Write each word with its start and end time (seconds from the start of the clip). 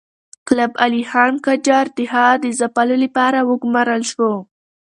کلب 0.47 0.71
علي 0.83 1.03
خان 1.09 1.33
قاجار 1.45 1.85
د 1.97 1.99
هغه 2.13 2.37
د 2.43 2.45
ځپلو 2.59 2.95
لپاره 3.03 3.39
وګمارل 3.49 4.03
شو. 4.11 4.31